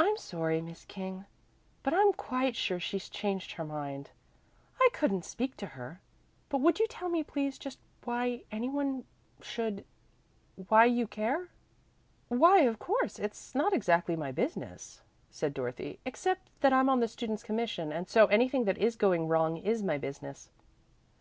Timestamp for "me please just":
7.08-7.78